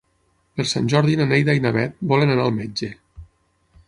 [0.59, 2.91] Per Sant Jordi na Neida i na Bet volen anar al metge.